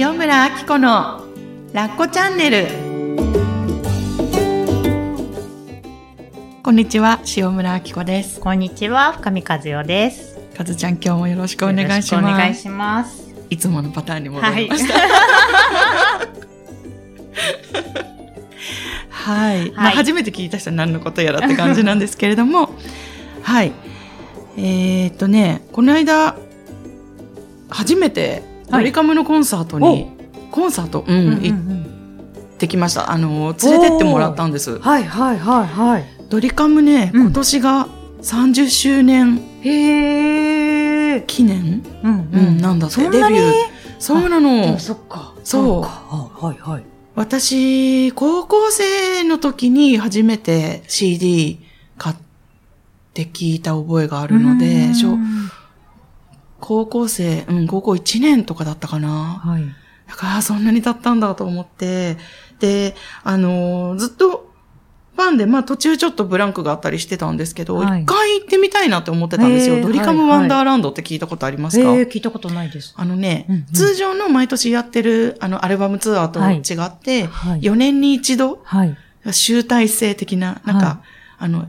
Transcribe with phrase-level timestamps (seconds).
[0.00, 1.24] 塩村あき子の
[1.72, 2.68] ラッコチャンネル。
[6.62, 8.38] こんにちは塩村あき子です。
[8.38, 10.38] こんにちは、深見和代です。
[10.56, 13.34] かずちゃん今日もよろしくお願いしよろくお願いますします。
[13.50, 14.78] いつものパターンに戻はいりま。
[14.78, 14.94] した。
[19.10, 19.94] はい、ま あ、はい。
[19.96, 22.70] 初めて聞いた人は何のことやらって感じなんですけれども。
[23.42, 23.72] はい。
[24.56, 26.36] えー、っとねこの間
[27.68, 30.08] 初めてドリカムのコンサートに、
[30.50, 31.18] コンサート、うん。
[31.18, 31.88] うんうん
[32.48, 33.12] 行ってきました。
[33.12, 34.80] あの連れてってもらったんです。
[34.80, 36.04] はいはいはいはい。
[36.28, 37.22] ドリカムねうん。
[37.26, 37.88] 今年が
[38.20, 39.40] 30周年。
[41.26, 42.58] 記念、うんうん。
[42.58, 43.00] なんだって。
[43.02, 43.52] デビュー。
[44.00, 44.74] そうなの。
[44.74, 45.34] あそっか。
[45.44, 45.82] そう。
[45.82, 45.88] か。
[45.88, 46.84] はいはいはい。
[47.14, 51.60] 私、高校生の時に初めて CD
[51.96, 52.16] 買っ
[53.14, 55.16] て聞いた覚えがあるので、小
[56.60, 59.08] 高校生、うん、高校1年とかだったかな。
[59.08, 59.64] はい。
[60.08, 62.16] だから、あそんなに経ったんだと思って、
[62.58, 64.48] で、あのーずっと
[65.18, 69.82] ファンで、まあ途中ちょっとブランクがあったりしてたんですけど、一、はい回行ってみたいなって思ってたんですよ。
[69.82, 72.94] ドリカムワンダーランドって聞いたことありますか、えー、聞いたことないです。
[72.96, 78.96] あのね、うんうん通常の毎年やってるあのアルバムツアーと違って、はい4年に一度、はい。
[79.32, 81.02] 集大成的な、なんか、は
[81.38, 81.66] あの、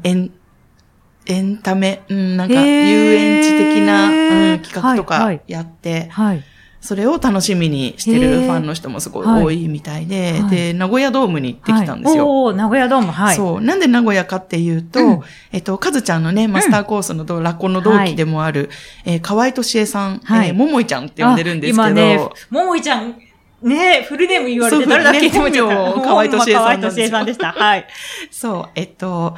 [1.29, 6.43] エンタメ、うん、なんか、遊園地的な、うん、企画とかはいはいやって、はい。
[6.81, 12.43] それを楽しみにしてるファンの人もすごいはい多いみたいで、はいで、名古屋ドームに行ってきたんですよ。
[12.45, 13.35] はい名古屋ドーム、はい。
[13.35, 13.61] そう。
[13.61, 15.21] なんで名古屋かっていうと、うん
[15.51, 18.69] えっと、かずちゃんのね、マスターコースのど、ラッコの同期でもある、
[19.05, 23.15] えー河合敏恵さん、はいえーももいちゃんって呼んでるんですけど、あ今ね、ももいちゃん、
[23.61, 27.51] ねフルネーム言われて誰だっけねって思っちゃった本名河合敏恵さん河合敏恵さんでした。
[27.51, 27.87] はい。
[28.31, 29.35] そう、えっと、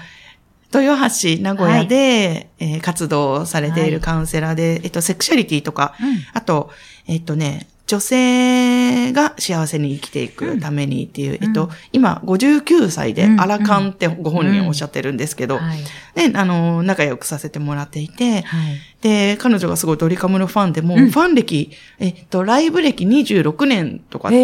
[0.74, 5.96] 豊橋、名古屋で、えー活動されているカウンセラーで、えっと、セクシャリティとか、
[6.34, 6.72] あと、
[7.08, 13.42] えっとね、女性が幸せに生きていくためにっていう、んえっと、今59歳でう、ん。
[13.42, 15.80] アラカンってご本人おっしゃってるんですけど、はい。
[16.16, 18.78] で、あの、仲良くさせてもらっていて、はい。
[19.02, 21.12] で、彼女がすごいドリカムのファンでも、うん。
[21.12, 24.38] ファン歴、えっと、ライブ歴26年とかって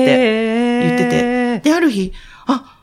[0.81, 2.11] 言言ってて、で、ある日、
[2.47, 2.76] あ、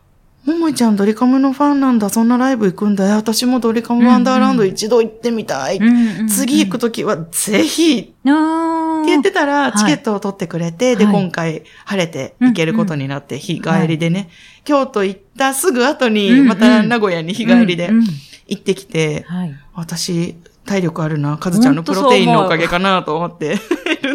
[0.46, 3.16] ももいちゃんドリカムのファンなんだ、そんなライブ行くんだよ。
[3.16, 5.80] 私もドリカムワンダーランド一度行ってみたい。
[6.28, 9.72] 次行くときはぜひってく言ってたら、はい。
[9.78, 11.14] チケットを取ってくれて、で、はい。
[11.14, 14.28] 今回晴れて行けることになって、日帰りでね、
[14.64, 18.04] 京都行ったすぐ後に、うんまた名古屋に日帰りでうんうん。
[18.46, 19.54] 行ってきて、はい。
[19.74, 23.54] 私、体力あるな、かずちゃんのプロテインのおかげかなと思って。
[23.54, 23.58] い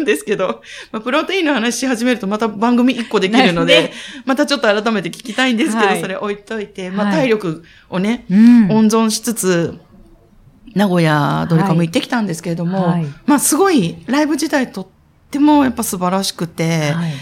[0.00, 3.92] るんですけど、まあ、プロテインの話し始めるとまた番組1個できるので、ね。
[4.24, 6.00] またちょっと改めて聞きたいんですけど、はい。
[6.00, 8.70] それ置いといて、まあ、はい体力をね、うん。
[8.70, 9.78] 温存しつつ、
[10.74, 13.06] 名古屋ドリカム行ってきたんですけれども、はい。
[13.26, 14.86] まあすごいライブ自体とっ
[15.30, 17.12] てもやっぱ素晴らしくて、はい。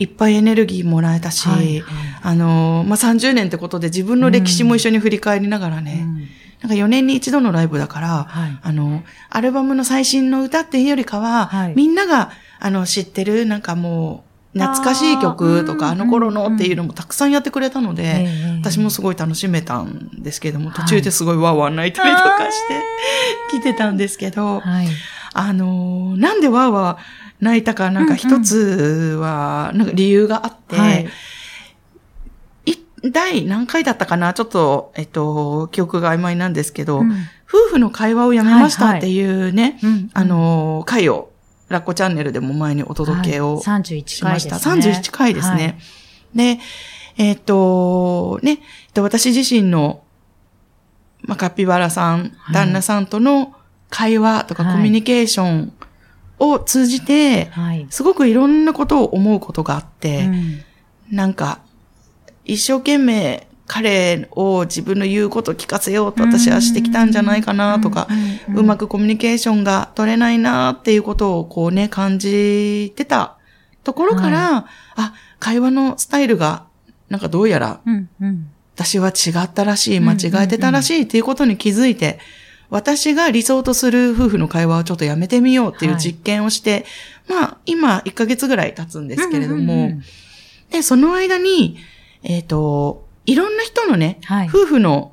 [0.00, 1.82] い、っぱいエネルギーもらえたし、はい。
[2.22, 6.28] あの、まあ30年ってことで自分の歴史も一緒に振り返りながらね、うん
[6.60, 8.58] なんか4年に一度のライブだから、はい。
[8.62, 11.72] あの、アルバムの最新の歌っていうよりかは、はい。
[11.76, 14.24] みんなが、あの、知ってる、なんかも
[14.54, 20.74] う、懐かしい曲とか、あの頃のっていうのもたくさんやってくれたので、ええ私もすごい楽しめたんですけども、はい。
[20.78, 22.82] 途中ですごいワーワー泣いたりとかして、
[23.52, 24.88] 来てたんですけど、はい。
[25.34, 31.08] あのーなんでワーワー泣いたか、なんか一つは、なんか理由があって、
[33.04, 34.34] 第何回だったかな？
[34.34, 37.12] ちょっと、えっと、記憶が曖昧なんですけど、うん。
[37.48, 39.48] 夫婦の会話をやめましたはいはいってい。
[39.48, 40.10] うね、うん。
[40.12, 41.30] あのー回を、
[41.68, 43.62] ラッコチャンネルでも前にお届けをはい。
[43.62, 44.58] 31しました。
[44.58, 45.02] 回ですね。
[45.02, 45.78] 31回ですね。
[46.34, 46.58] で、
[47.16, 48.58] えっ、と、ね、えっ
[48.92, 50.02] と私自身の、
[51.22, 52.54] まあ、カピバラさん、はい。
[52.54, 53.54] 旦那さんとの
[53.90, 54.76] 会話とかはい。
[54.76, 55.72] コミュニケーション
[56.38, 57.86] を通じて、はい。
[57.90, 61.16] すごくいろんなことを思うことがあって、うん。
[61.16, 61.60] なんか、
[62.48, 68.08] 一生懸命彼を自分の言うこと聞かせようと私はしてきたんじゃないかなとか、
[68.54, 73.36] うまくコミュニケーションが取れないなっていうことをこうね、感じてた
[73.84, 74.66] ところから、
[74.96, 76.64] あ、会話のスタイルが
[77.10, 77.80] なんかどうやら
[78.74, 82.18] 私は違ったらしい、間違えてたらしいっていうことに気づいて、
[82.70, 86.00] 私が理想とする夫婦の会話をちょっとやめてみようっていうはい。
[86.00, 86.86] 実験をして、
[87.28, 89.92] まあ今1ヶ月ぐらい経つんですけれども、
[90.70, 91.78] で、その間に、
[92.22, 95.12] えっ、と、いろんな人のね、はい夫婦の、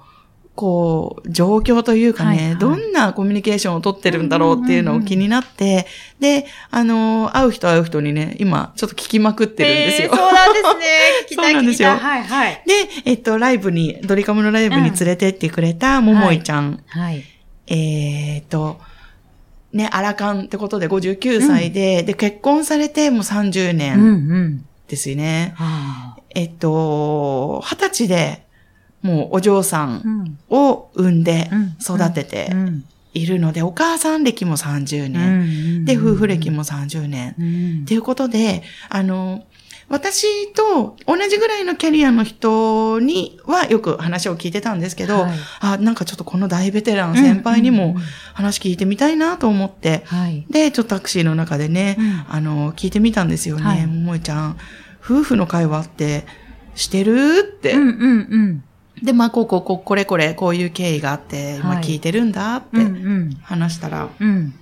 [0.55, 5.85] こう、状況というかね、はいはいどんなコミュニケーションを取ってるんだろうっていうのを気になって、
[6.19, 10.09] で、あの、会う人会う人にね、今、ちょっと聞きまくってるんですよ。
[10.11, 10.85] えーそうなんですね。
[11.27, 12.63] 聞きたいそうなんですよはいはい。
[12.65, 12.73] で、
[13.05, 16.79] えっと、ライブに、ドリカムのライブに連れてってくれた、ももいちゃん。
[16.87, 17.23] はい。
[17.67, 18.79] えっと、
[19.73, 24.65] ね、アラカンってことで59歳で、で、結婚されてもう30うん年うん。
[24.87, 25.53] ですよね。
[25.55, 28.45] はあえっと、二十歳で、
[29.01, 30.01] もうお嬢さん
[30.49, 35.81] うんを産んでうん育ててうんいるので、お母さん歴も30う年。
[35.83, 37.33] んで、夫婦歴も30年。
[37.39, 39.45] うんっていうことで、あの、
[39.87, 48.03] 私と同じぐらいのキャリアの人にはよく話を聞いてたんですけど、はいあ、なんかちょっとこの大ベテラン先輩にもうんうんうん
[48.33, 50.45] 話聞いてみたいなと思って、はい。
[50.49, 53.63] で、ちょっとタクシーの中でね、うんあの、聞いてみたんですよね。
[53.63, 54.57] はいももいちゃん、
[55.01, 56.25] 夫婦の会話って
[56.75, 57.73] してるって。
[57.73, 58.63] うんうんうん。
[59.01, 63.37] で、まあ、こうこうこう、これこれ、こういう経緯があって、今はい聞いてるんだっうんうてん。
[63.43, 64.53] 話したら、うん。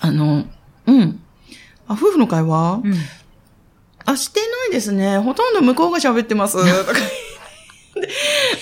[0.00, 0.44] あの、
[0.86, 1.20] うん。
[1.88, 2.94] あ、夫婦の会話、うん。
[4.04, 5.18] あ、してないですね。
[5.18, 6.56] ほとんど向こうが喋ってます。
[6.86, 6.98] とか。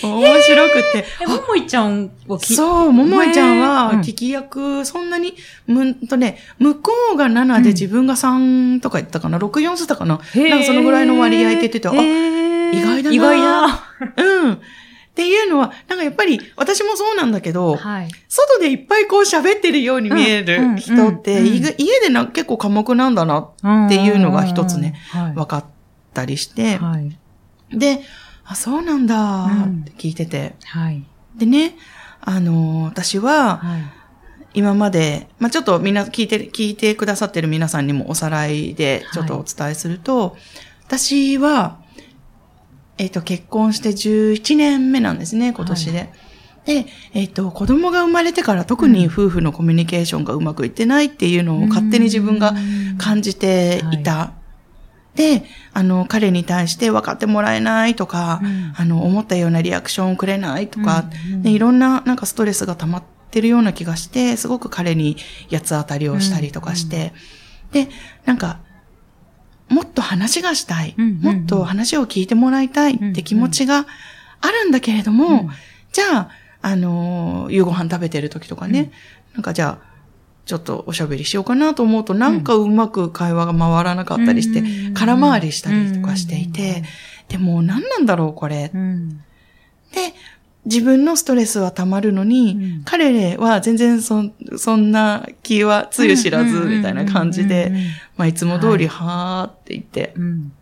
[0.02, 1.04] 面白くて。
[1.20, 5.34] え、ももいちゃんを聞いそう、ももいちゃんはうん聞き役、そんなに、
[5.66, 10.20] むんとね、向こうが7で自分が3とか言ったかな、6、4つったかな？
[10.34, 13.84] なんかそのぐらいの割合って言ってて、あ、意意外だな意外だ。
[14.16, 14.60] うん。
[15.16, 18.08] っていうのは、なんかやっぱり私もそうなんだけど、はい。
[18.28, 25.32] 外でいっぱいこう喋ってるように見えうんる人って、家でな結構寡黙なんだなっていうのが一つね、はい。
[25.32, 25.64] 分かっ
[26.12, 27.18] たりして、はい。
[27.70, 28.02] で、
[28.44, 30.54] あ、そうなんだうんって聞いてて。
[30.66, 31.02] はい。
[31.34, 31.76] でね、
[32.20, 33.82] あのー私ははい。
[34.52, 40.36] 今まで、まあ、ちょっとみんな聞いて、聞いてくださってる皆さんにもおさらいでちょっとお伝えすると、
[40.86, 41.78] 私は、
[42.98, 46.10] えっ、と、結婚して11年目なんですね、今年で。
[46.64, 52.54] で、えっ、と、子供が生まれてから特に夫婦のコミュニケーションがうまくいってないっていうのを勝手に自分が
[52.98, 54.32] 感じていた。
[55.14, 58.72] で、あの、彼に対して分かってもらえないとか、うん。
[58.76, 61.34] あの、思ったようなリアクションをくれないとか、うん。
[61.34, 65.16] うんでいろんななんかストレスが溜まってるような気がして、すごく彼に
[65.50, 67.12] 八つ当たりをしたりとかして、
[67.72, 67.88] で、
[68.24, 68.60] なんか、
[69.68, 73.86] もっと話がしたい、もっと話を聞いてもらいたいって気持ちが
[74.40, 75.50] あるんだけれども、うん。
[75.92, 76.30] じゃあ、
[76.62, 78.92] あのー夕ご飯食べてる時とかね、
[79.34, 79.86] なんかじゃあ、
[80.44, 86.84] ちょっとおしゃべりしようかなと思うと、なんかうまく会話が回らなかったりして、うん空回りしたりとかしていて、
[87.28, 88.70] でも何なんだろう、これ。
[88.72, 89.18] うん。
[89.92, 90.14] で、
[90.66, 92.82] 自分のストレスは溜まるのに、うん。
[92.84, 97.72] 彼は全然そんそんな気はつゆ知らずみたいな感じで、
[98.16, 100.52] まあいつも通りはーって言って、うん。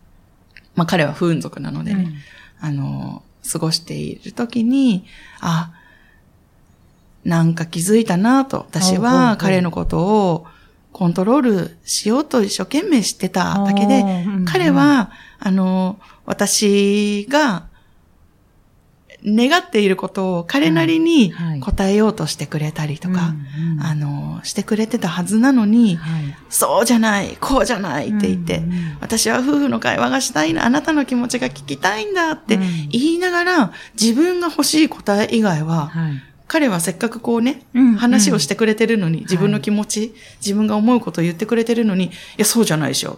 [0.75, 2.13] まあ彼は不運族なのでね、
[2.61, 2.67] うん。
[2.67, 5.05] あの、過ごしている時に、
[5.41, 5.73] あ、
[7.23, 10.45] なんか気づいたなと、私は彼のことを
[10.91, 14.45] コントロールしようと一生懸命してただけで、うん。
[14.45, 17.67] 彼は、あの、私が
[19.25, 23.33] 願っていることを彼なりに答えようとしてくれたりとか、
[23.81, 26.37] あの、してくれてたはずなのに、はい。
[26.49, 28.97] そうじゃない、こうじゃないって言って、うんうん。
[29.01, 32.61] 私は夫婦の会話がしたいな、あなたの気持ちが聞きたいんだってうん。
[32.89, 36.34] 言いながら、自分が欲しい答え以外は、はい。
[36.47, 43.17] 彼はせっかくこうね、うんうん話をしてくれてるのに、自分の気持ち、自分が思うことを言ってくれてるのに、いや、そうじゃないでしょ。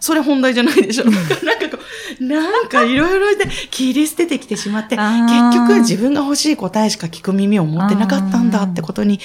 [0.00, 1.04] それ本題じゃないでしょ。
[1.10, 1.24] なんか
[1.70, 1.78] こ
[2.20, 9.18] う、なんかいろいろで切り捨ててきてしまって、結局自分が欲しい答えしか聞く耳を持ってなかったんだってことに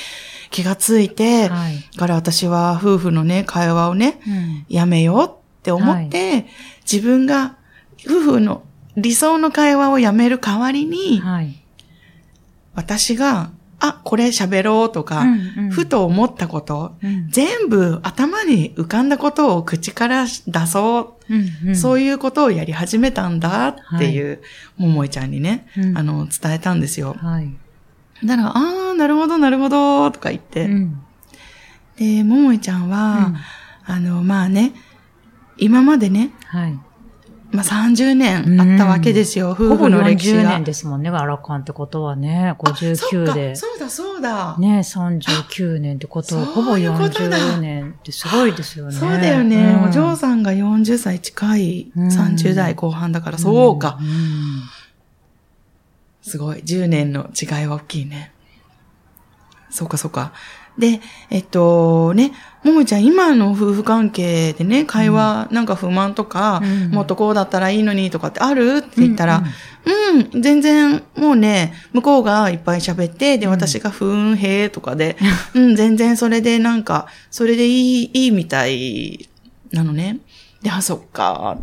[0.49, 1.75] 気がついて、はい。
[1.93, 6.47] だから私は夫婦のね、会話をね、うんやめようって思って、
[6.89, 7.57] 自分が
[8.07, 8.63] 夫婦の
[8.95, 11.62] 理想の会話をやめる代わりに、はい。
[12.75, 24.41] 私が、あ、これ喋ろうとか、うんうんふと思ったこと、うん全部頭に浮かんだことを口から出そう、うんうんそういうことをやり始めたんだっていう、
[24.77, 27.15] ももいちゃんにね、うんあの、伝えたんですよ。
[27.19, 27.53] はい。
[28.23, 30.65] だから、あー、なるほど、なるほど、とか言って。
[30.65, 31.01] うん
[31.95, 33.37] で、ももいちゃんは、うん
[33.85, 34.71] あの、まあね、
[35.57, 36.79] 今までね、はい。
[37.53, 40.63] まあ30年あったわけですよ、夫ほぼ婦の歴史40が年。
[40.63, 42.49] ですもんね、アラカンってことはね。
[42.49, 43.55] あそっ59かで。
[43.55, 44.57] そうだ、そうだ。
[44.57, 48.91] ね、39年ってことは、ほぼいうことだ40年ってすごいですよね。
[48.93, 53.99] そうだよね、うんお嬢さんが40歳近いうん30代後半だから、そうか。
[54.01, 54.03] ん
[56.23, 56.59] すごい。
[56.59, 58.32] 10年の違いは大きいね。
[59.73, 60.33] そうか、そうか。
[60.77, 61.01] で、
[61.31, 62.31] えっと、ね、
[62.63, 69.43] ももちゃん、今の夫婦関係でね、会話、なんか不満とか、うんもっとこうだったらいいのにとかってあるって言ったら、
[70.13, 75.17] うん、全然、もうね、向こうがいっぱい喋って、で、私がふーん、へーとかで、
[75.55, 79.27] うん、全然それでなんか、それでいい、いいみたい
[79.71, 80.19] なのね。
[80.61, 81.57] で、あ、そっか。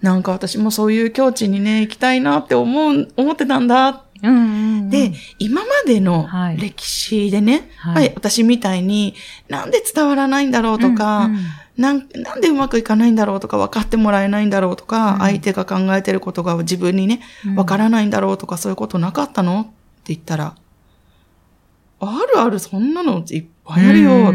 [0.00, 4.46] なんか私もそういう境地にね、行きたいなって思う、思ってたんだっうんうんう
[4.82, 4.90] ん。
[4.90, 6.56] で、今までのはい。
[6.58, 7.94] 歴史でね、はい。
[7.94, 9.14] はい、私みたいに、
[9.48, 11.44] なんで伝わらないんだろうとか、うんうん。
[11.76, 15.18] なん、なんでうまくいかないんだろうとか、分かってもらえないんだろうとか、うん。
[15.20, 17.54] 相手が考えてることが自分にね、うん。
[17.56, 19.70] 分からないんだろうとか、そういうことなかったのって
[20.14, 20.54] 言ったら、
[22.04, 24.34] あるある、そんなのいっぱいあるよ、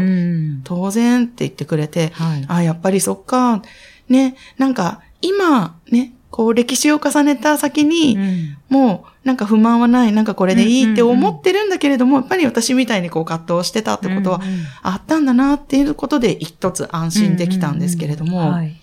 [0.64, 2.44] 当然って言ってくれて、はい。
[2.48, 3.62] あ、やっぱりそっか、
[4.08, 8.56] ね、なんか、今、ね、こう歴史を重ねた先に、うん。
[8.68, 18.76] もう、なんか不満はない、なんかこれでいいってうんうんうん思ってるんだけれども、やっぱり私みたいにこう葛藤してたってことはうんうんあったんだなっていうことで一つ安心できたんですけれども、はい。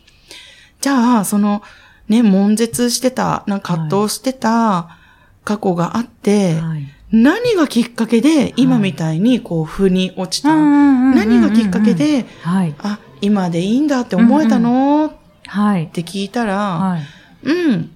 [0.81, 1.61] じゃあ、その、
[2.09, 4.97] ね、悶絶してた、なんか葛藤してた
[5.43, 6.87] 過去があって、はい。
[7.11, 12.75] 何がきっかけで今みたいにこう、腑に落ちた、何何がきっかけ、で、はい。
[12.79, 15.11] あ、今でいいんだって思えたの、っ
[15.47, 15.87] はい。
[15.87, 17.01] て聞いたら、はい。
[17.45, 17.91] うん。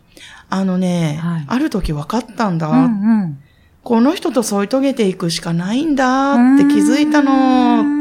[0.50, 1.46] あのね、はい。
[1.48, 2.88] ある時分かったんだ、うんう
[3.26, 3.40] ん。
[3.84, 8.00] この人と添い遂げていくしかないんだって気づいたの。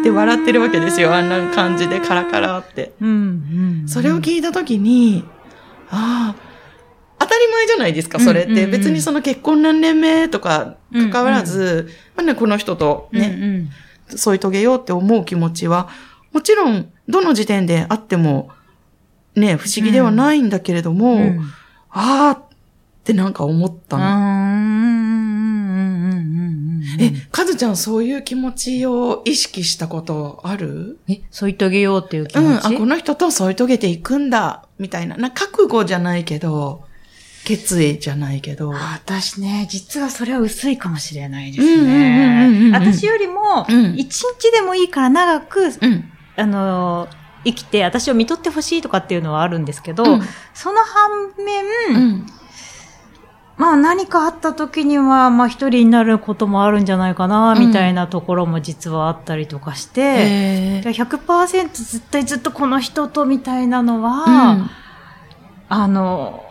[0.00, 1.14] って笑ってるわけですよ。
[1.14, 2.92] あんな感じでカラカラって。
[3.00, 3.88] うんうん。
[3.88, 5.24] それを聞いたときに、
[5.90, 6.42] ああ、
[7.18, 8.52] 当たり前じゃないですか、それって。
[8.52, 8.70] うんうんうん。
[8.70, 13.68] 別にその結婚何年目とか関わらず、まあね、この人とうんね、
[14.08, 15.88] 添い遂げようって思う気持ちは、
[16.32, 18.50] もちろん、どの時点であっても、
[19.36, 21.40] ね、不思議ではないんだけれども、うんうん
[21.98, 22.44] ああっ
[23.04, 24.06] てなんか思ったうの。
[24.06, 30.98] んうんうんうんうんえ、かずちゃんそういう気持ちを意識したことある？
[31.08, 35.16] え、添い遂げようっていう気うん、持ちあ、この人と添い遂げていくんだ、みたいな。
[35.16, 36.84] な覚悟じゃないけど、
[37.46, 38.70] 決意じゃないけど。
[38.70, 42.72] 私ね、実はそれは薄いかもしれないですうんうんうんうんうねん。
[42.74, 46.10] 私よりもうん、一日でもいいから長く、うん。
[46.36, 47.08] あの、
[47.46, 50.22] 生きて私を見とってほしいとかっていうのはあるんですけど、うん
[50.52, 51.10] その反
[51.44, 51.64] 面、
[51.96, 52.26] うん。
[53.56, 64.70] まあ何かあった時には、まあ一人になることもあるんじゃないかな、うんみたいなところも実はあったりとかして、えー100%絶対ずっとこの人とみたいなのは、うん
[65.68, 66.42] あの、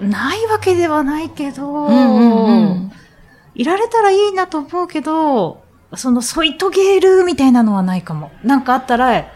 [0.00, 2.92] ないわけではないけど、うんうんうん
[3.54, 5.62] いられたらいいなと思うけど、
[5.94, 8.30] その添い遂げるみたいなのはないかも。
[8.42, 9.26] なんかあったら、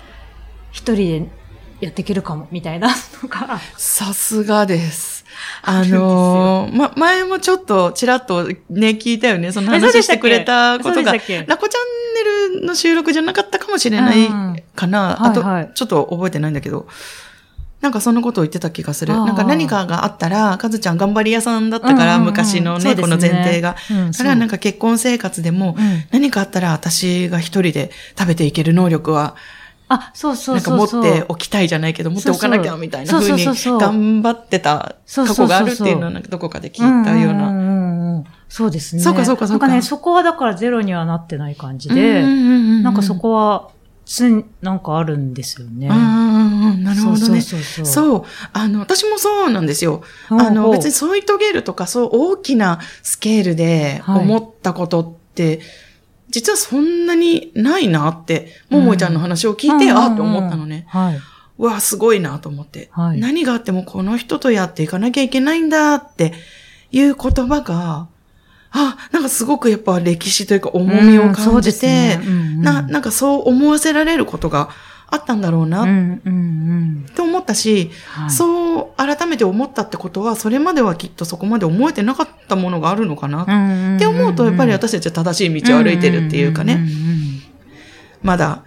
[0.76, 1.28] 一人で
[1.80, 3.58] やっていけるかも、みたいなのが。
[3.78, 5.24] さすがです。
[5.62, 9.52] あのーま、前もちょっとちらっとね、聞いたよね。
[9.52, 11.80] その話したてくれたことがラコチャ
[12.50, 15.16] ンネルの収録じゃなかったかもしれないうんかな。
[15.16, 16.86] はいあと、はいちょっと覚えてないんだけど、
[17.80, 19.14] なんかそんなことを言ってた気がする。
[19.14, 23.76] なんか何かがあったら、かずちゃん頑張り屋さんだったから、昔のね、この前提が。
[23.90, 29.36] うんだからなんか、か結婚生活でも、うん何かあったら私が一人で食べていける能力は、
[29.88, 31.02] あ、そうそうなんかそうそう。
[31.02, 38.24] 持っておきたいじゃないけど、持っておかなきゃみたいな風に頑張ってた過去があるっていうのはなんかどこかで聞いたような。
[38.48, 39.02] そうですね。
[39.02, 43.70] そうかそうかそうかなんかね、そこはだからゼロにはなってない感じで、でなんかそこは、
[44.06, 45.88] つん、なんかあるんですよね。
[45.88, 47.40] うんうんうん、なるほどね。
[47.40, 48.24] そうそうそう。
[48.52, 50.02] あの、私もそうなんですよ。
[50.28, 55.60] あの、別に添い遂げるとか、そう大きなスケールではい思ったことって、
[56.28, 60.86] 実はそんなにないなって、ももいちゃんの話を聞いて、うんあって思ったのね。
[60.88, 61.20] はい。
[61.58, 63.20] うわ、すごいなと思って、はい。
[63.20, 66.34] 何があってもこの人とやっていかなきゃいけないんだって
[66.90, 68.08] いう言葉が、
[68.72, 72.18] あ、なんかすごくやっぱ歴史というか重みを感じて、
[72.58, 74.68] な、なんかそう思わせられることが
[75.08, 75.82] あったんだろうな。
[75.82, 75.86] っ。
[77.14, 78.30] て思ったし、はい。
[78.30, 86.86] そう改めて思ったってことは、それまではきっとそこまで思えてなかったものがあるのかな、っって思うと、やっぱり私たちは正しい道を歩いてるっていうかね、
[88.22, 88.64] まだ、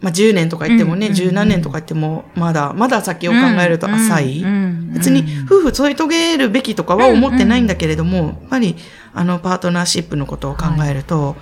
[0.00, 4.44] まあ10年とか言ってもね、十何年とか言っても、まだ、まだ先を考えると浅い。
[4.92, 8.76] 別別に夫婦添い遂げるべきとかは思ってないんだけれども、やっぱり
[9.14, 11.36] あのパートナーシップのことを考えると、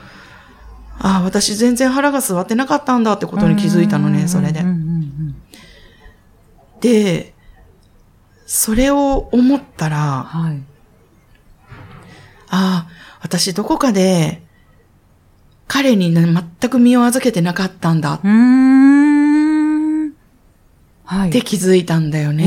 [0.98, 4.64] ああ、私全然腹が据わってなかったんだってことに気づいたのね、それで。
[6.80, 7.34] で、
[8.46, 10.62] それを思ったら、あはい。
[12.50, 12.86] あ、
[13.20, 14.42] 私どこかで
[15.66, 16.22] 彼にね
[16.60, 18.14] 全く身を預けてなかったんだ。
[18.14, 18.18] っ
[21.30, 22.44] て気づいたんだよへね。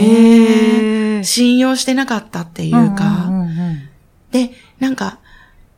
[1.21, 1.23] ー。
[1.23, 3.29] 信用してなかったっていうか、
[4.31, 5.19] で、なんか、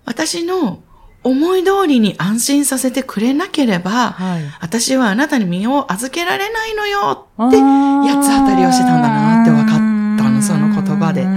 [0.06, 0.82] 私の
[1.24, 4.44] 思い通りに安心させてくれなければ、はい。
[4.62, 9.78] 私はあなたに身を預けられないのよって、八つ当たりをしてたんだなって分かっ
[10.18, 11.28] たのその言葉で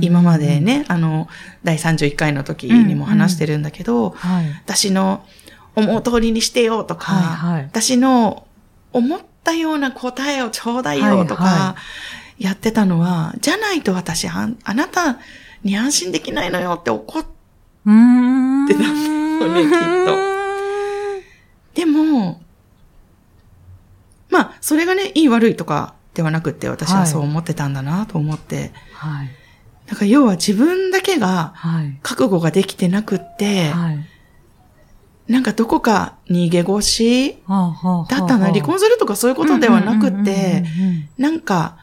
[0.00, 0.60] 今まで。
[0.60, 1.28] ね、あの、
[1.64, 4.46] 第31回の時にも話してるんだけど、はい。
[4.64, 5.24] 私の
[5.74, 8.46] 思う通りにしてよとか、はいはい私の
[8.92, 11.76] 思ったような答えをちょうだいよとか、はいは
[12.38, 15.18] やってたのは、じゃないと私あ、あなた
[15.62, 17.24] に安心できないのよって怒っ。
[18.66, 20.32] てたんだよねきっ
[21.74, 22.40] でも、
[24.30, 28.72] まあ、それがね、いい悪いとかではなくって、私はそう思ってたんだなと思って。
[28.94, 29.28] はい。
[29.86, 31.98] だから要は自分だけがはい。
[32.02, 34.06] 覚悟ができてなくって、はい。
[35.28, 40.64] なんかどこか逃げ腰だったな、離婚するとかそういうことではなくって、
[41.16, 41.78] なんか、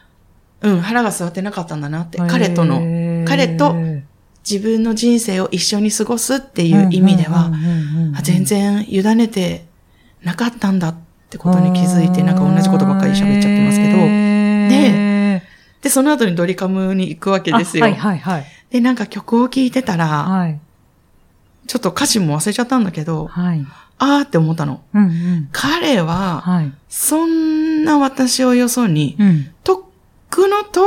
[0.61, 3.73] うん、腹が据わってなかったんだなって彼との、彼と
[4.49, 7.51] 自分の人生を一緒に過ごすっていう意味では
[8.23, 9.65] 全然委ねて
[10.23, 10.95] なかったんだっ
[11.29, 15.43] てことに気づいて、なんか同じことばっかり喋っちゃってますけど、で、
[15.81, 17.83] で、その後にドリカムに行くわけですよ。
[17.83, 18.45] はいはいはい。
[18.71, 20.59] で、なんか曲を聴いてたら、はい。
[21.67, 23.65] ちょっと歌詞も忘れちゃったんだけど、はい。
[23.99, 24.81] あーって思ったの。
[24.93, 25.49] うんうん。
[25.51, 26.73] 彼は、はい。
[26.89, 29.51] そんな私をよそに、うん。
[29.63, 29.81] とっ
[30.29, 30.81] くのと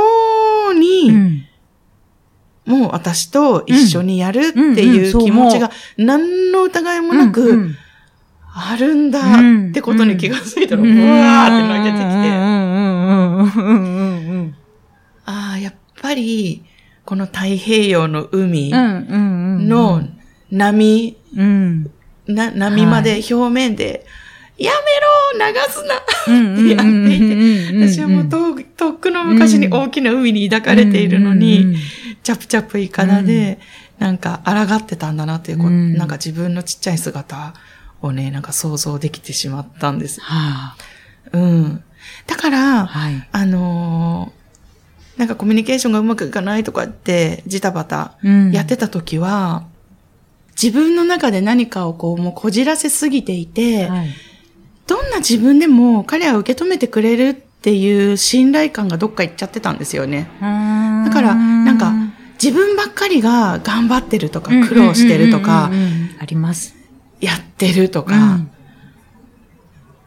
[0.71, 1.42] うに、うん
[2.65, 7.75] もう私と一緒にやるっていう気持ちが何の疑いもなくん
[8.55, 9.69] あるんだうん。
[9.69, 12.05] ってことに気がついたら、ううんわーって泣けてきて、
[15.25, 16.63] ああ、やっぱり、
[17.03, 20.03] この太平洋の海の
[20.51, 21.17] 波、
[22.27, 24.05] 波まで表面で、
[24.57, 31.75] やめろ流すなってやっていて、私はもうととっくの昔に大きな海に抱かれているのに、
[32.21, 33.59] チャプチャプイカダで、
[33.97, 37.53] なんか抗ってたんだなっていうこ、うなんか自分のちっちゃい姿
[38.01, 40.21] をね、なんか想像できてしまったんです。
[40.21, 40.75] は
[41.31, 41.83] うん。
[42.27, 43.27] だから、はい。
[43.31, 44.43] あのー
[45.15, 48.17] なんかコミュニケーションがうまくいかないとかって、ジタバタ
[48.51, 49.63] やってた時は、
[50.59, 54.07] 自分の中で何かをこう、もうこじらせすぎていて、はい
[54.87, 60.29] どんな自分でも彼は受け止めてくれるっていう信頼感がどっか行っちゃってたんですよね。
[60.41, 61.93] だから、なんか、
[62.41, 65.71] 自分ばっかりが頑張ってるとか、苦労してるとか
[66.19, 66.75] あります。
[67.21, 68.39] やってるとか、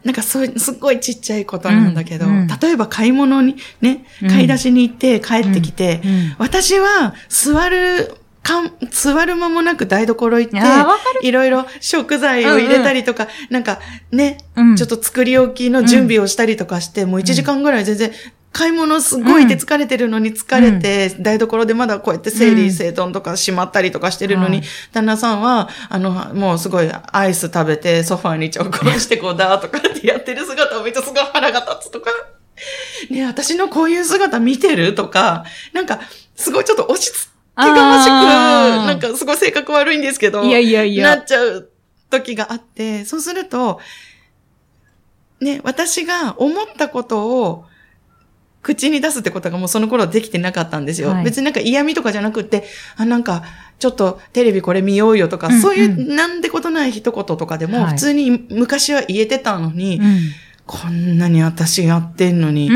[0.03, 2.47] なんかそうすっごいちっちゃいことなんだけど、うんうん。
[2.47, 4.29] 例えば買い物にね、うん。
[4.29, 6.01] 買い出しに行って帰ってきて、
[6.37, 8.13] 私は座る、
[8.47, 13.79] かん、座る間もなく台所行っていろいろ食材を入れたりとか、なんか
[14.11, 14.75] ね、うん。
[14.77, 18.11] ちょっと作り置きの準備をしたりとかして、もう1時間ぐらい全然、
[18.53, 32.09] 買い物すごいで疲れてるのに疲れて、台所でまだこうやって整理整頓とかしまったりとかしてるのに、はい旦那さんは、あの、もうすごいアイス食べてソファーにちょこしてこうだとかってやってる姿を見てすごい腹が立つとか、
[33.09, 35.99] ねえ私のこういう姿見てるとか、なんか、
[36.35, 41.15] すごいちょっと押し付けがましく、なんかすごい性格悪いんですけど、いやいやいや。
[41.15, 41.69] なっちゃう
[42.09, 43.79] 時があって、そうすると、
[45.39, 47.65] ね、私が思ったことを
[48.61, 51.09] 口に出すってことがもうその頃はできてなかったんですよ。
[51.09, 51.23] はい。
[51.23, 52.65] 別になんか嫌味とかじゃなくって、
[52.95, 53.43] あ、なんか、
[53.79, 55.61] ちょっとテレビこれ見ようよとか、うんうん。
[55.61, 57.93] そういうなんてことない一言とかでもはい。
[57.93, 60.19] 普通に昔は言えてたのに、うん
[60.67, 62.69] こんなに私やってんのに、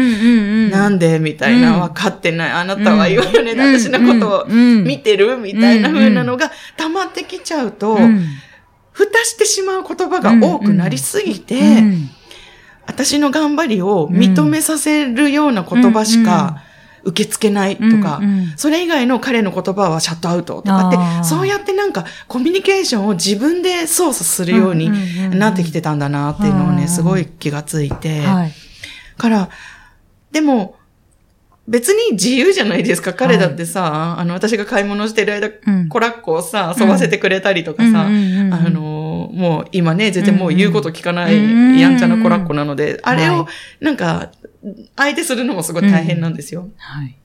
[0.71, 1.81] なんでみたいな、うん。
[1.81, 2.51] 分かってない。
[2.51, 4.83] あなたは言わよね、うん私のことをうん。
[4.85, 8.25] 見てるみたいな風なのが溜まってきちゃうと、うん。
[8.91, 12.09] 蓋してしまう言葉が多くなりすぎて、うん
[12.87, 16.61] 私の頑張りを認めさせるような言葉しか
[17.03, 18.53] 受け付けないとか、うんうん。
[18.57, 24.89] それ以外の彼の言葉はシャットアウトとかってそうやってなんかコミュニケーションを自分で操作するように
[25.37, 28.53] なってきてたんだなっていうのをね、うんすごい気がついて、はい。
[29.17, 29.49] から、
[30.31, 30.75] でも、
[31.67, 33.13] 別に自由じゃないですか。
[33.13, 35.89] 彼だってさ、あの、私が買い物してる間、うん。
[35.89, 43.49] コラッコをさ、遊ばせてくれたりとかさ、あの、もう今ね、全然もう言うこと聞かない、やんちゃなコラッコなので、あれをは
[43.81, 44.31] い、なんか、
[44.95, 46.67] 相手するのもすごい大変なんですよ。
[46.77, 47.15] はい。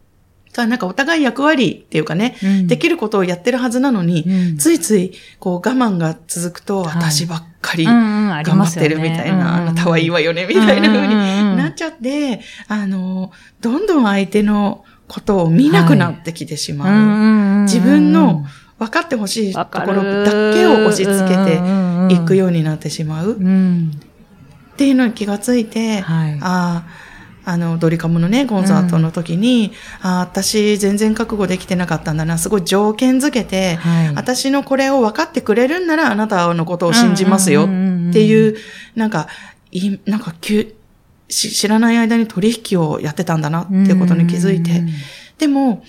[0.52, 2.66] ただなんかお互い役割っていうかね、うん。
[2.66, 4.56] できることをやってるはずなのに、うん。
[4.56, 6.96] ついつい、こう我慢が続くと、はい。
[6.96, 11.14] 私ばっかり頑張ってるみたいな、うんあなたはいいわよね、みたいな風に
[11.56, 17.62] なっちゃって、あの、どんどん相手のことを見なくなってきてしまう。
[17.62, 18.44] 自分の
[18.78, 23.30] 分かってほしいところだけを押し付けていくようになってしまう。
[23.30, 23.90] うん。
[24.74, 26.34] っていうのに気がついて、はい。
[26.34, 26.84] ああ、
[27.48, 34.14] あの、ドリカムのね、コンサートの時に、ああ、私全然覚悟できてなかったんだな、すごい条件づけて、はい。
[34.16, 37.62] 私のこれを分かってくれるんならあなたのことを信じますよ。
[37.62, 37.66] っ
[38.12, 38.56] ていう、
[38.96, 39.28] なんか、
[39.70, 40.74] いなんか、急
[41.28, 44.82] し知らない間に取引をやってたんだなっていうことに気づいて、
[45.38, 45.84] でも、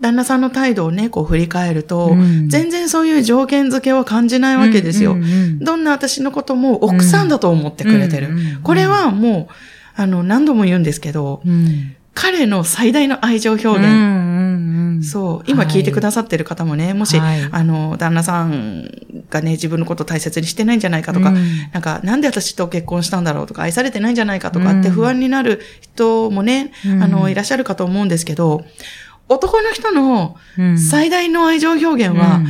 [0.00, 2.48] 旦那さんの態度をね、こう振り返ると、うん。
[2.48, 5.12] 全然そういう条件付けは感じないわけですよ。
[5.12, 8.30] うんうんうんどんな私のことも奥さんだと思ってくれてる。
[8.30, 8.62] うんうんうん。
[8.62, 9.54] これはもう、
[9.94, 11.96] あの、何度も言うんですけど、うん。
[12.14, 13.78] 彼の最大の愛情表現。
[13.78, 15.50] うんうんうんうんそう。
[15.50, 18.88] 今聞いてくださってる方もね、もし、はいあの、旦那さん
[19.30, 21.36] がね、自分のことを大切にしてないんじゃないかとか、うん
[21.72, 28.64] なんか、なんで私と結婚したんだろうとか、愛されてないんじゃないかとかってうん不安になる人もね、うんあの、いらっしゃるかと思うんですけど、
[29.28, 32.46] 男の人のうん最大の愛情表現は、うん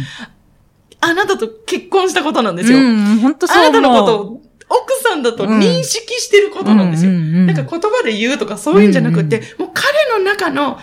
[1.05, 2.79] あなたと結婚したことなんですよ。
[2.79, 4.42] うん、本当そうあなたのことを
[4.75, 7.11] 奥さんだと認識してることなんですよ。
[7.11, 10.79] うんうんうんなんか言葉で言うとかそういうんじゃなくて、もう彼の中の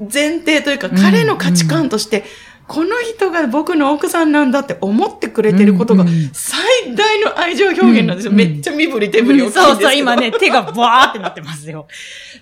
[0.00, 2.24] 前提というか、うん彼の価値観として、
[2.66, 8.30] この人が僕の奥さんなんだって思ってくれてることがうんうん最大の愛情表現なんですよ。
[8.30, 9.66] うんめっちゃ身振り手振り大きいんですけど。
[9.66, 11.86] そうそう、今ね、手がバーってなってますよ。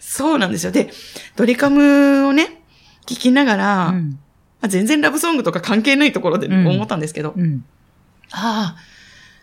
[0.00, 0.72] そうなんですよ。
[0.72, 0.90] で、
[1.36, 2.62] ドリカムをね、
[3.06, 4.18] 聞きながら、うん
[4.60, 7.64] まあ全然ラブソングとか関係ないところでうん思ったんですけど、うん。
[8.32, 8.76] ああ、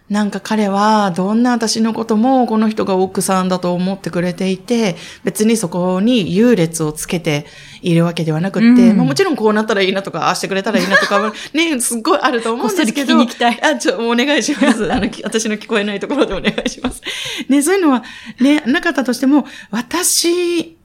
[0.10, 7.46] なんか彼はどんな私のこともこの人が奥さんだと思ってくれていて、別にそこに優劣をつけて
[7.82, 13.14] いるわけではなくって、うんまあもちろんこうなったらいいなとか、ああしてくれたらいいなとか、 ね、すっごいあると思うんですけど。
[13.14, 14.88] 聞きに行きたいあ、ちょ、お願いします。
[14.92, 17.02] あの、き私の聞こえないところでお願いします。
[17.48, 18.04] ね、そういうのは
[18.42, 20.78] ね、なかったとしても、私、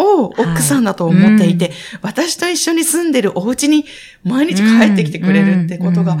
[0.00, 3.84] を奥さんだと思っていて、はい私と一緒に住んでるお家に
[4.22, 6.20] 毎日帰ってきてくれるってことが、うん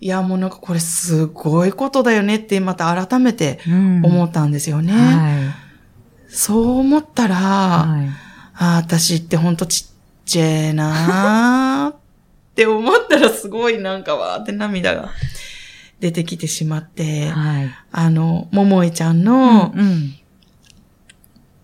[0.00, 4.92] いや、もうなんかこれすごいことだよねってまた改めてうん思ったんですよね。
[4.92, 5.54] は
[6.28, 7.38] そう思ったら、い。
[7.38, 8.08] はい。
[8.58, 11.96] あ私ってほんとちっちゃいなーっ
[12.54, 15.10] て思ったらすごいなんかわーって涙が
[16.00, 17.70] 出てきてしまって、はい。
[17.92, 20.14] あの、ももいちゃんの、うん。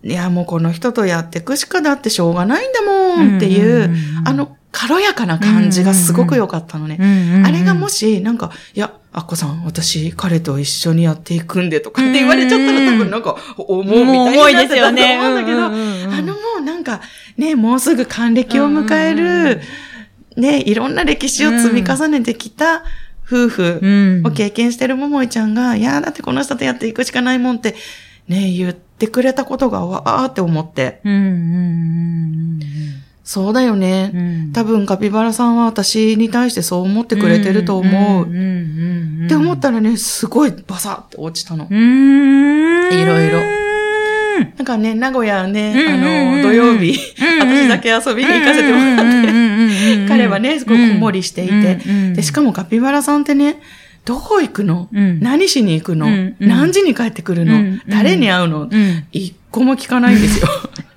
[0.03, 6.97] いや、もうこの人とやっていくしかだってしょうがないんだもんっていう、うんうんうんうんあの軽やかな感じがすごく良かったのね。
[7.45, 17.01] あれがもし、し、なんか、いや、あっこさん、私、彼と一緒にやっていくんでとかって言われちゃったら多分なんか、思うみたいになってたと思うんだけど、うんうんうんあのもうなんか、
[17.37, 19.61] ね、もうすぐ還暦を迎える、
[20.35, 22.83] ね、いろんな歴史を積み重ねてきた
[23.25, 23.87] 夫婦う
[24.23, 24.27] ん。
[24.27, 27.75] を経験してるももいちゃんが、いや、だってこの人とやっていくしかないもんって、
[28.27, 32.59] ね、言ってくれたことがわーって思って、うんうん
[33.23, 34.11] そうだよね。
[34.13, 34.19] うん。
[34.19, 34.51] うん。
[34.51, 38.25] 多分カピバラさんは私に対してそう思ってくれてると思う。
[38.25, 41.65] って思ったらね、すごいバサって落ちたの。
[41.65, 43.39] いろいろ。
[43.39, 43.63] うん
[44.57, 46.97] なんかね、名古屋ね、あの、土曜日、
[47.39, 51.75] 私だけ遊びに行かせてもらって、彼はね、すごくこもりしていて、
[52.15, 53.61] で、しかもカピバラさんってね、
[54.05, 55.19] どこ行くの、うん。
[55.21, 56.47] 何しに行くの、うんうん。
[56.47, 59.05] 何時に帰ってくるの、うん誰に会うの、うん。
[59.11, 60.47] 一個も聞かないんですよ。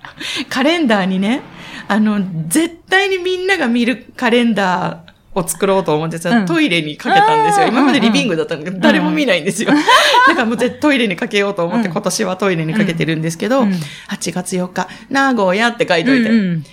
[0.48, 1.42] カレンダーにね、
[1.88, 7.68] あの、絶対にみんなが見るカレンダーを作ろうと思ってさ、うんトイレにかけたんですよ。
[7.68, 9.70] 今までリビングだったんだけど、誰も見ないんですよ。
[10.28, 13.70] だからもう絶対トイレにかけようと思って、うん今年はトイレにかけてるんですけど、うん
[14.08, 16.64] 8月4日、名古屋って書いといて、うん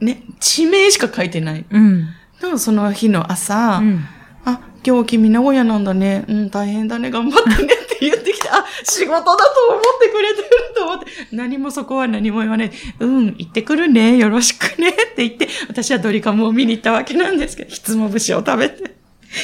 [0.00, 1.64] ね、地名しか書いてない。
[1.70, 2.08] うん。
[2.40, 4.04] でもその日の朝、うん。
[4.44, 6.24] あ、今日君名古屋なんだね。
[6.28, 7.10] うん、大変だね。
[7.10, 9.32] 頑張ってね言ってきて、あ、仕事だと
[9.70, 12.70] 思ってくれてると思って、何もそこは何も言わない。
[13.00, 14.16] うん、行ってくるね。
[14.16, 14.90] よろしくね。
[14.90, 18.96] って言って、私はドリカムを見に行ったわけなんですけど、ひつも節を食べて。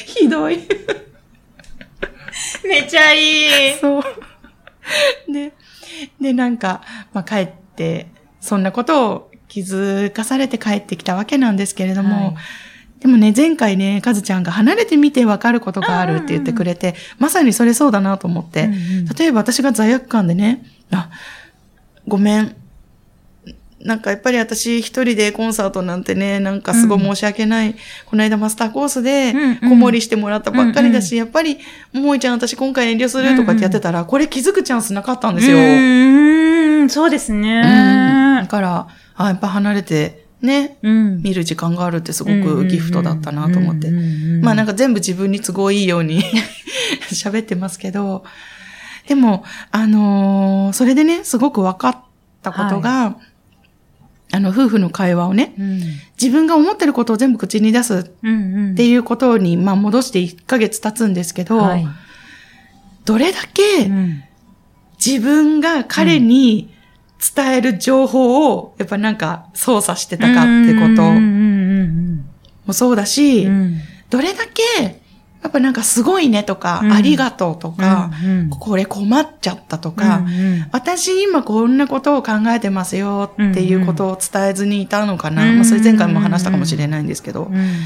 [0.06, 0.60] ひどい。
[2.64, 3.78] めちゃいい。
[3.80, 4.02] そう。
[5.32, 5.52] で、
[6.20, 8.08] で、なんか、まあ、帰って、
[8.40, 12.34] そんなことを気づかされて帰ってきたわけなんですけれども、はい
[13.02, 19.06] でもね、前回ね、かずちゃんが離れてみてわかることがあるって言ってくれて、まさにそれそうだなと思って、うんうん。
[19.06, 21.10] 例えば私が罪悪感でね、あ、
[22.06, 22.54] ごめん。
[23.80, 27.74] なんかやっぱり私一人でコンサートなんてね、なんかすごい申し訳ない。
[28.06, 29.56] この間マスターコースでうんうん。
[29.70, 31.58] 子守りしてもらったばっかりだし、うんやっぱり、
[31.92, 35.56] ももいちゃん私今回遠慮するとかってやってたら、これ気づくチャンスなかったんですよ。
[35.56, 37.42] うーん、そうですうん。
[37.42, 38.46] ねだ。
[38.46, 38.86] から、
[39.16, 41.22] あ、やっぱ離れてね、うん。
[41.22, 43.90] 見る時間があるってすごくギフトだったなと思って。
[44.42, 46.22] まあなんか、か全部自分に都合いいように
[47.10, 48.24] 喋ってますけど、
[49.06, 51.98] でも、あのーそれでね、すごく分かっ
[52.42, 53.16] たことが、
[54.34, 55.80] あの、夫婦の会話をね、うん。
[56.20, 58.74] 自分が思ってることを全部口に出すっうんうん。
[58.74, 61.86] ていうことに、まあ戻して1ヶ月経つんですけど、はい。
[63.04, 64.22] どれだけうん
[65.04, 66.72] 自分が彼に
[67.34, 71.02] 伝える情報を、やっぱなんか操作してたかってこと。
[72.66, 73.48] もそうだし。
[74.10, 75.00] どれだけ、
[75.42, 76.92] やっぱなんかすごいねとか、うん。
[76.92, 78.10] ありがとうとか、
[78.58, 80.24] これ困っちゃったとか、
[80.72, 85.48] 私今こんなことを考えてますよっていうことを伝えずにいたのかな。
[85.48, 87.44] うんまあそれ前回も話したかもしれないんですけど。
[87.44, 87.76] うん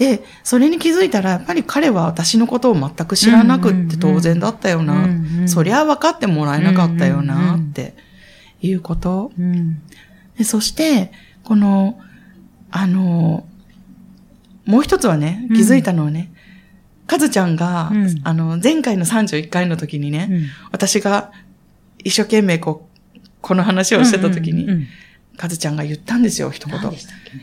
[0.00, 5.06] で、それに気づいたら、やっぱり彼は私のことを全く知らなくって当然だったよな。
[5.46, 7.94] そりゃ分かってもらえなかったよなって
[8.60, 9.32] いうこと。
[9.38, 9.82] うん。
[10.38, 11.12] でそして、
[11.44, 11.98] この、
[12.70, 13.46] あの、
[14.64, 16.32] もう一つはね、気づいたのはね、
[17.06, 18.20] かずちゃんが、うん。
[18.22, 20.44] あの、前回の31回の時にね、うん。
[20.70, 21.32] 私が
[22.04, 24.86] 一生懸命こう、この話をしてた時に、うんうん
[25.40, 26.78] かずちゃんが言ったんですよ、一言。
[26.78, 26.98] ね？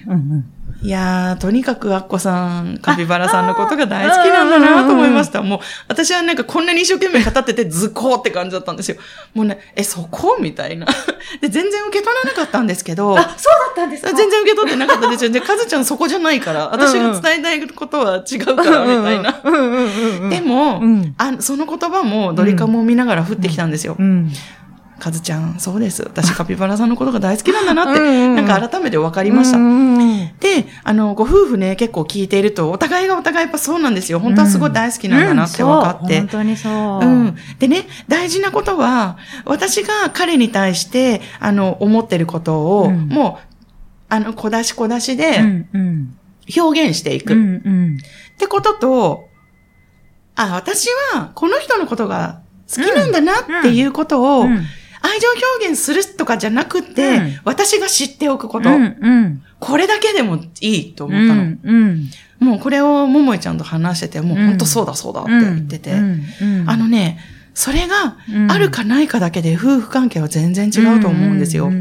[0.06, 0.46] うんうん
[0.84, 5.42] いやー、とにかくアッコさん、カピバラさんのことが大好きなんだなと思いました。
[5.42, 8.98] もう、私はなんかこんなに一生懸命語ってて図工って感じだったんですよ。
[9.34, 10.38] もうね、え、そこ？
[10.40, 10.86] みたいな。
[11.42, 13.32] で、全然受け取らなかったんですけど、あ、そうだ
[13.72, 14.14] ったんですか？
[14.14, 15.32] 全然受け取ってなかったですよ。
[15.32, 19.42] で、カズちゃんそこじゃないから、私が伝えたいことは違うから、みたいな。
[19.44, 20.30] うんうんうんうん。
[20.30, 23.96] でも、うんあその言葉もドリカムを見ながら降ってきたんですよ。
[23.98, 24.32] うん。
[25.00, 26.04] カズちゃん、そうです。
[26.04, 29.58] 私カピバラさんのことが大好きなんだなって、 うんうんなんか改めて分かりました。
[29.58, 30.08] うんうんうん
[30.40, 34.20] で、あの、ご夫婦ね、結構聞いていると、お互いがお互いやっぱそうなんですよ。
[34.20, 36.20] 本当はすごい大好きなんだなって分かって。
[36.20, 37.06] うんそう本当にそう。
[37.06, 37.36] うん。
[37.60, 43.66] でね、大事なことは、私が彼に対して、あの、思ってることを、うんもう、
[44.10, 46.14] あの、小出し小出しでうんうん。
[46.56, 47.34] 表現していく。
[47.34, 47.98] うっんうん。
[48.38, 49.28] てことと、
[50.36, 52.40] あ、私はこの人のことが
[52.74, 54.66] 好きなんだなっていうことを、うん
[55.08, 55.28] 愛情
[55.60, 59.44] 表現するとかじゃなくて、うん私が知っておくこと、うんうん。
[59.60, 61.44] これだけでもいいと思うったの。
[61.44, 62.10] んうん。
[62.40, 67.20] もうこれをももいちゃんと話してて、もう本当そうだそうだって言ってて、あのね、
[67.60, 71.72] それがうんあるかないかだけで夫婦関係は全然違うと思うんですよ。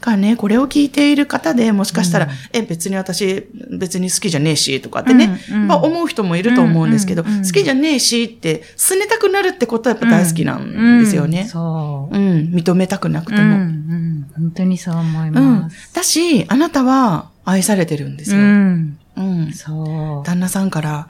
[0.00, 3.46] からね、これを聞いている方でもしかしたら、うんえ、別に私、
[3.78, 11.44] 別に好きじゃねえし、とかってね、うんうんまあ思う人もいると思うんですけど、うんうんうん好きじゃねえしって、拗ねたくなるってことはやっぱ大好きなんですようんね。
[11.44, 12.18] そうう。
[12.18, 13.56] ん、認めたくなくてうんうも。
[13.58, 14.26] ん。
[14.36, 15.70] 本当にそう思いうんま。
[15.70, 15.94] す。
[15.94, 18.42] だし、あなたは愛されてるんですうよ。
[18.42, 18.98] ん。
[19.16, 19.52] うん。
[19.52, 20.26] そう。
[20.26, 21.08] 旦那さんから、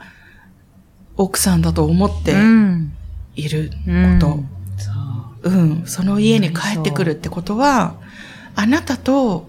[1.17, 2.91] 奥さんだと思ってうん
[3.35, 4.19] いるうん。
[4.19, 4.43] こと。
[4.77, 4.91] そ
[5.49, 5.49] う。
[5.49, 7.95] うん、その家に帰ってくるってことは、
[8.55, 9.47] あなたと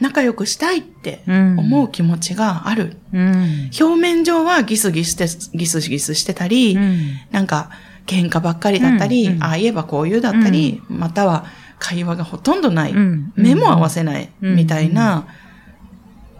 [0.00, 2.96] 仲良くしたいってうん思う気持ちがある。
[3.12, 3.70] うん。
[3.78, 6.98] 表面上はギスギスして、ギスギスしてたり、うん。
[7.30, 7.70] なんか
[8.06, 9.36] 喧嘩ばっかりだったり、うん。
[9.36, 9.42] うん。
[9.42, 11.46] ああ言えばこう言うだったり、または
[11.78, 13.32] 会話がほとんどない、うん。
[13.36, 14.56] 目も合わせない、うん。
[14.56, 15.26] みたいな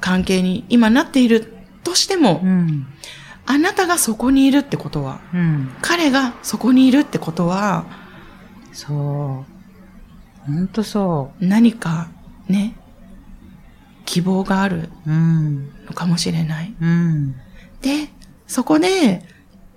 [0.00, 1.52] 関係に今なっている
[1.85, 2.87] としても、うん。
[3.46, 5.70] あなたがそこにいるってことは、うん。
[5.80, 7.87] 彼がそこにいるってことは、
[8.72, 9.56] そう。
[10.46, 12.09] 本当そ何か
[12.48, 12.76] ね、
[14.04, 15.11] 希望があるう。
[15.11, 15.70] うん。
[15.87, 16.74] のかもしれない。
[16.80, 17.32] うん。
[17.80, 18.09] で、
[18.46, 19.24] そこで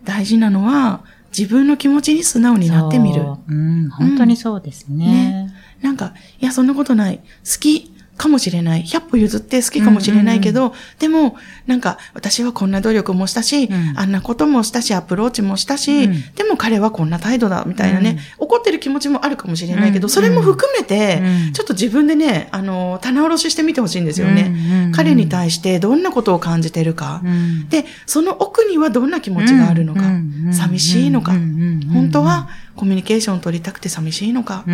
[0.04, 1.04] 大事なのは
[1.38, 3.22] 自分の気持ちに素直になってみる。
[3.22, 3.54] そう。
[3.54, 3.56] う
[3.86, 3.90] ん。
[3.90, 5.06] 本当にそうですね。
[5.06, 7.18] ねなんか、いや、そんなことない。
[7.18, 7.24] 好
[7.60, 8.84] きかもしれない。
[8.84, 13.94] 100歩譲って好きかもしれないけど、でも、なんか、私はこんな努力もしたし、うん。
[13.96, 16.24] あんなこともしたし、アプローチもしたし、うん。
[16.36, 20.10] でも彼はこんな態度だ、みたいなね、怒ってる気持ちもあるかもしれないけど、うん。
[20.10, 21.54] それも含めて、うん。
[21.54, 24.54] ちょっと自分でね、あの、棚卸ししてみてほしいんですよね。
[24.84, 27.22] うん彼に対してどんなことを感じてるか。
[27.24, 27.70] うん。
[27.70, 30.02] で、その奥にはどんな気持ちがあるのか。
[30.02, 30.54] うん。
[30.54, 31.34] 寂しいのか。
[31.34, 34.66] うん本当はコミュニケーションを取りたくて寂しいのか。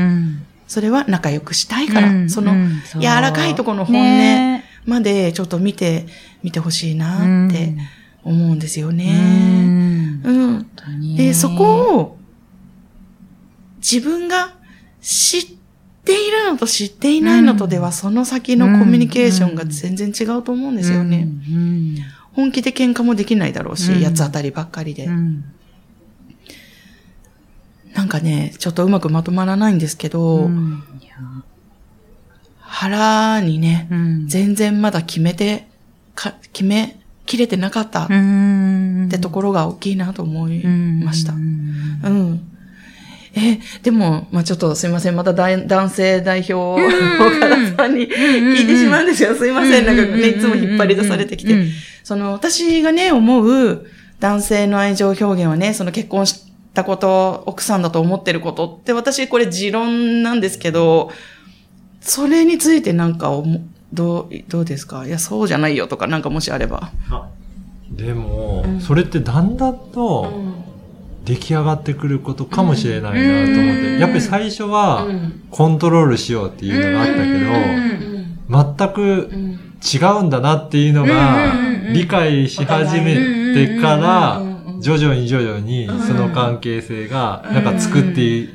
[0.65, 2.54] うんそれは仲良くしたいから、うんその
[2.99, 4.63] 柔らかいところの本音ね。
[4.86, 6.06] までちょっと見て、
[6.43, 7.75] 見てほしいなって
[8.23, 9.12] 思うんですようね。
[9.13, 10.21] ん。
[10.23, 11.15] うん。
[11.15, 12.17] で、そこを
[13.78, 14.56] 自分が
[15.01, 15.45] 知っ
[16.04, 21.28] ているのと知っていないのとでは、その先のコミュニケーションが全然違うと思うんですよね。
[21.51, 21.97] うん。
[22.34, 24.04] 本気で喧嘩もできないだろうし、うん。
[24.04, 25.06] 八つ当たりばっかりで。
[25.06, 25.45] うん
[27.95, 30.84] なんかね、ちょっとうまくまとまらないんですけど、うん
[32.60, 35.65] 腹にね、うん全然まだ決めて、
[36.13, 41.31] か、決めきれてなかったっうんてところが大きいなと思いました。
[41.31, 41.41] ううん
[42.34, 42.51] ん。
[43.34, 45.15] え、でも、まあちょっとすいません。
[45.15, 49.36] また大男性代表岡田さんに聞いてしまうんですよ。
[49.36, 49.86] すいません。
[49.86, 51.67] なんかね、いつも引っ張り出されてきて。
[52.03, 53.86] その、私がね、思う
[54.19, 56.44] 男性の愛情表現はね、その結婚し
[56.75, 61.09] たこと、奥さんだと思ってることって、私これ持論なんですけど、
[62.01, 63.61] それについてなんか思う、
[63.91, 65.07] どう、どうですか？
[65.07, 66.91] いや、そうじゃないよとか、なんかもしあれば。
[67.09, 67.29] あ
[67.89, 70.31] でも、うんそれってだんだんと
[71.23, 73.99] 出来上がってくることかもしれないなと思って、うん。
[73.99, 75.41] やっぱり最初はん。
[75.49, 79.59] コントロールしようっていうのがあったけど、全くうん。
[79.83, 81.53] 違うんだなっていうのが
[81.93, 83.15] 理解し始め
[83.53, 84.01] てかうん。
[84.01, 84.44] らうん。
[84.44, 84.44] うん。
[84.44, 84.44] うん、
[84.81, 88.49] 徐々に徐々にその関係性がなんか作ってい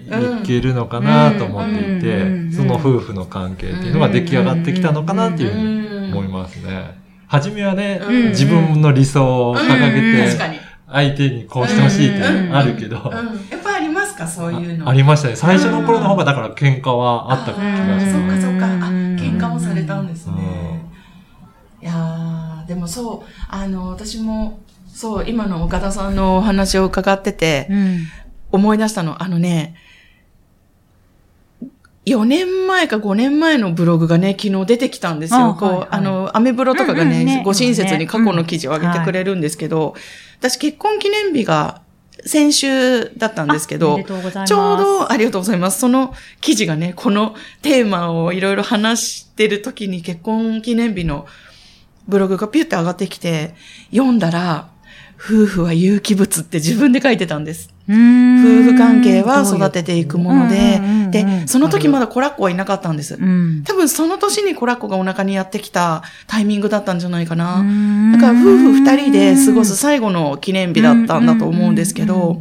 [0.44, 6.98] けるのかなと思っていて、その夫婦の関係っていうのが出来上がってきたのかなっていうふうに思いますね。
[7.26, 10.60] 初めはねうん、自分の理想を掲げて。
[10.92, 13.12] 相手にこうしてほしいってあるけど、うん。
[13.48, 14.26] やっぱありますか？
[14.26, 14.88] そういうの。
[14.88, 15.36] ありましたね。
[15.36, 18.12] 最初の頃の方がだから喧嘩はあった気があする。
[18.12, 18.66] そっかそっか。
[18.66, 20.32] あ、うん喧嘩もされたんですね。
[22.80, 24.60] もそう、あの、私も、
[24.94, 27.98] そう、今の岡田さんのお話を伺ってて、うん。
[28.52, 29.22] 思い出したの。
[29.22, 29.74] あのね、
[32.06, 35.56] 4年前か5年前のブログがね、昨日出てきたんですよ。
[35.58, 39.94] こう、あはいはいあの、アメブロとかがね、うんうんねご親切に過去の記事を上げてくれるんですけど、
[40.38, 41.82] 私結婚記念日が
[42.26, 44.02] 先週だったんですけど。
[44.02, 45.78] ちょうど、ありがとうございます。
[45.78, 51.26] その記事がね、このテーマをいろいろ話してる時に結婚記念日の
[52.08, 53.54] ブログがピュッて上がってきて、
[53.92, 54.68] 読んだら、
[55.22, 57.68] 夫婦は有機物って自分で書いてたんです。
[57.88, 60.80] 夫夫婦関係は育てていくもので、
[61.10, 63.16] で、その時まだコラッコはいなかったんです。
[63.16, 63.62] うん。
[63.64, 67.62] 多分その年にコラッコがお腹にやってきたタイミングだったんじゃないかな。
[67.62, 72.40] んだから夫婦二人で過ごす最後の記念日だったんだと思うんですけど、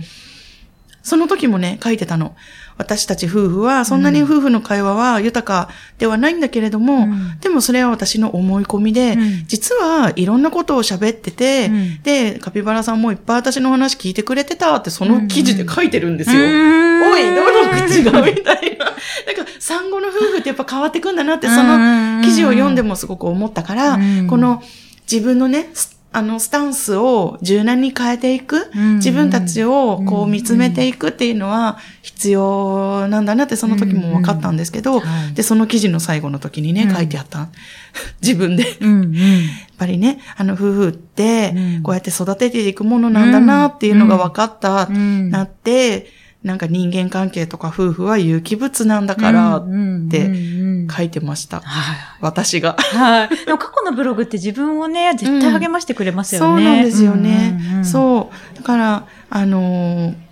[1.10, 2.36] その時もね、書いてたの。
[2.78, 7.40] 私たち夫婦は、そんなに夫婦の会話は豊かではないんだけれども、うん。
[7.42, 9.44] でもそれは私の思い込みで、うん。
[9.48, 12.04] 実はいろんなことを喋ってて、うん。
[12.04, 16.40] で、カピバラさんもいっぱい私の話聞いてくれてたってその記事で書いてるんですよ。
[16.40, 17.12] うん。
[17.12, 18.86] おい、どの口がみたいな。
[18.86, 24.28] なんか、産後の夫婦ってやっぱ変わってくんだなって、その記事を読んでもすごく思ったから、うん。
[24.28, 24.62] この
[25.12, 35.34] 自分のね、スあの、スタンスを柔軟に変えていく、うん自分たちをこう見つめていくっていうのは必要なんだなってその時も分かったんですけど、はい。
[35.34, 36.96] で、その記事の最後の時にね、うん。
[36.96, 37.50] 書いてあった。
[38.22, 38.64] 自分で。
[38.66, 38.76] やっ。
[39.78, 45.30] ぱりね、あの夫婦ってうん、こうやって育てていくものなんだなっていうのが分かった、うん。
[45.30, 46.08] なって、
[46.44, 49.68] なんか人間関係とか夫婦は有機物なんだからっ
[50.10, 50.32] て
[50.90, 51.60] 書いてました。
[51.60, 51.98] はい。
[52.22, 52.76] 私が。
[52.78, 53.46] はい。
[53.46, 56.64] でも過去のブログって自分をね、絶対励ましてくれますよね。
[56.64, 57.58] そうなんですよね。
[57.60, 58.56] うんうんうんそう。
[58.56, 60.29] だから、あのー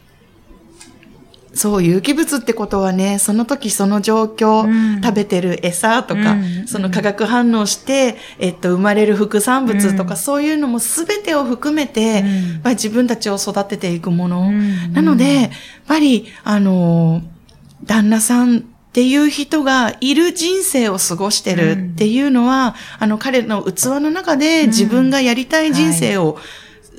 [1.57, 5.01] そう、有機物ってことはね、その時その状況、うん。
[5.01, 6.67] 食べてる餌とか、うん。
[6.67, 10.17] その化学反応して、えっと、生まれる副産物とか、うん。
[10.17, 12.51] そういうのも全てを含めて、うん。
[12.53, 14.41] やっぱり自分たちを育てていくもの。
[14.49, 14.93] うん。
[14.93, 15.49] なので、やっ
[15.87, 17.37] ぱり、あのー
[17.85, 18.61] 旦那さんっ
[18.93, 26.37] ていう人がいる人生を過ごしてるっていうのは、あの、彼の器の中で自分がやりたい人生を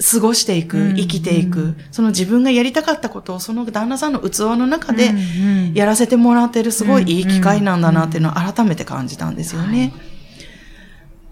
[0.01, 9.93] 過ごしていく、うん生きていく、その自分がやりたかったことをその旦那さんの器の中でうんやらせてもらってるすごいいい機会なんだなっていうのを改めて感じたんですよね。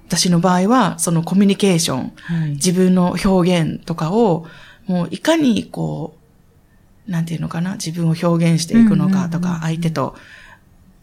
[0.08, 2.50] 私の場合は、そのコミュニケーション、はい。
[2.50, 4.46] 自分の表現とかを、
[4.86, 6.16] もういかにこ
[7.08, 10.14] う、なんていうのかな、自分を表現していくのかとか、相手と、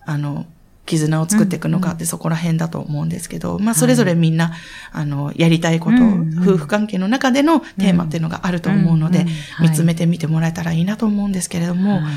[0.06, 0.46] あの、
[0.86, 4.52] 絆を作っていくのかってそこら辺だと思うんですけど、まあそれぞれみんな、
[4.92, 5.98] あの、やりたいこと、
[6.42, 9.26] 夫婦関係の中でのテーマっていうのがあると思うので、
[9.62, 12.12] 見つめてみてもらえたらいいなと思うんですけれども、はい。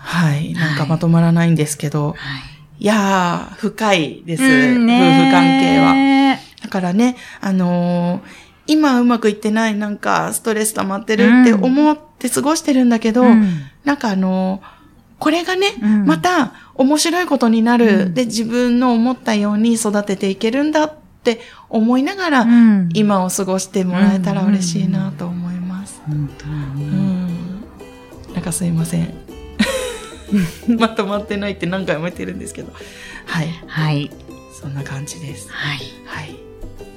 [0.00, 2.14] はい、なんかまとまらないんですけど、はい。
[2.80, 5.92] いやー、深いです、うん夫婦関係は。
[5.92, 13.62] ねだからね、あのー今うまくいってない、なんかストレス溜まってるって思って過ごしてるんだけど、うん。
[13.84, 14.77] なんかあのー
[15.18, 20.92] これがね、うんまた面白いことになる、うんで、自分の思ったように育てていけるんだっ
[21.24, 26.00] て思いながら、うん今を過ごしてもらえたら嬉しいなと思います。
[26.06, 27.28] 本当にうねん。
[28.34, 29.14] なんかすいません。
[30.78, 32.72] まとまってないって何回も言ってるんですけど。
[33.26, 33.48] はい。
[33.66, 34.10] はい。
[34.60, 35.48] そんな感じです。
[35.50, 35.80] はい。
[36.04, 36.36] はい。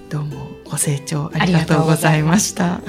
[0.09, 2.81] どうもご清聴ありがとうございました。